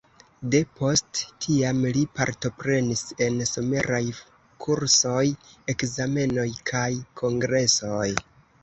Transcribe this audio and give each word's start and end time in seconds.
De 0.53 0.59
post 0.77 1.19
tiam 1.45 1.83
li 1.97 2.01
partoprenis 2.21 3.03
en 3.27 3.37
someraj 3.51 4.03
kursoj, 4.67 5.23
ekzamenoj 5.77 6.49
kaj 6.73 6.89
kongresoj. 7.25 8.07